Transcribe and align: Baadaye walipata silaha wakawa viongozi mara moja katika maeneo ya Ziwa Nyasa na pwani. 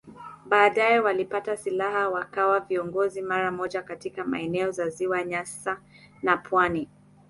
Baadaye 0.45 0.99
walipata 0.99 1.57
silaha 1.57 2.09
wakawa 2.09 2.59
viongozi 2.59 3.21
mara 3.21 3.51
moja 3.51 3.81
katika 3.81 4.25
maeneo 4.25 4.67
ya 4.77 4.89
Ziwa 4.89 5.23
Nyasa 5.23 5.81
na 6.21 6.37
pwani. 6.37 6.87